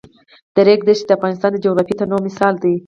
د 0.55 0.57
ریګ 0.67 0.81
دښتې 0.87 1.05
د 1.07 1.11
افغانستان 1.17 1.49
د 1.53 1.57
جغرافیوي 1.65 1.97
تنوع 1.99 2.21
مثال 2.27 2.53
دی. 2.63 2.73